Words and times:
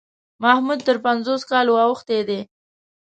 محمود 0.43 0.79
تر 0.87 0.97
پنځوسو 1.05 1.45
کالو 1.51 1.73
اوښتی 1.85 2.19
دی. 2.27 2.39